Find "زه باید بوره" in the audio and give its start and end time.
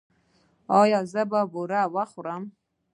1.11-1.81